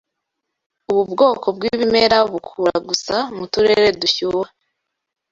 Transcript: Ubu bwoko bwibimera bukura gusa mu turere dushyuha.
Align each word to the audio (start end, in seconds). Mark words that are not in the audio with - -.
Ubu 0.89 1.03
bwoko 1.13 1.45
bwibimera 1.55 2.17
bukura 2.31 2.75
gusa 2.87 3.15
mu 3.35 3.45
turere 3.53 3.87
dushyuha. 4.01 4.49